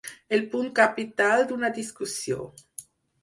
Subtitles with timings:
[0.35, 2.47] El punt capital d'una discussió.